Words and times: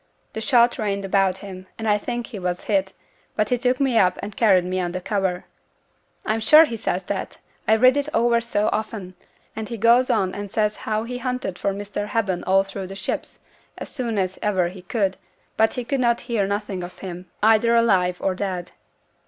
The 0.33 0.41
shot 0.41 0.79
rained 0.79 1.05
about 1.05 1.37
him, 1.45 1.67
and 1.77 1.87
I 1.87 1.99
think 1.99 2.25
he 2.25 2.39
was 2.39 2.63
hit; 2.63 2.91
but 3.35 3.49
he 3.49 3.57
took 3.59 3.79
me 3.79 3.99
up 3.99 4.17
and 4.23 4.35
carried 4.35 4.65
me 4.65 4.79
under 4.79 4.99
cover." 4.99 5.45
I'm 6.25 6.39
sure 6.39 6.65
he 6.65 6.75
says 6.75 7.03
that, 7.03 7.37
I've 7.67 7.83
read 7.83 7.95
it 7.95 8.09
over 8.11 8.41
so 8.41 8.69
often; 8.71 9.13
and 9.55 9.69
he 9.69 9.77
goes 9.77 10.09
on 10.09 10.33
and 10.33 10.49
says 10.49 10.75
how 10.89 11.03
he 11.03 11.19
hunted 11.19 11.59
for 11.59 11.71
Mr. 11.71 12.07
Hepburn 12.07 12.43
all 12.45 12.63
through 12.63 12.87
the 12.87 12.95
ships, 12.95 13.41
as 13.77 13.89
soon 13.89 14.17
as 14.17 14.39
ever 14.41 14.69
he 14.69 14.81
could; 14.81 15.17
but 15.55 15.75
he 15.75 15.83
could 15.83 16.03
hear 16.21 16.47
nothing 16.47 16.81
of 16.83 16.97
him, 16.97 17.29
either 17.43 17.75
alive 17.75 18.17
or 18.21 18.33
dead. 18.33 18.71